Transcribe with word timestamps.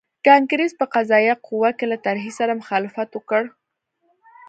کانګریس 0.27 0.73
په 0.79 0.85
قضایه 0.93 1.35
قوه 1.47 1.69
کې 1.77 1.85
له 1.91 1.97
طرحې 2.05 2.31
سره 2.39 2.57
مخالفت 2.61 3.09
وکړ. 3.13 3.43